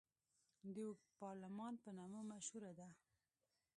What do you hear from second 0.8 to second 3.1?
اوږد پارلمان په نامه مشهوره ده.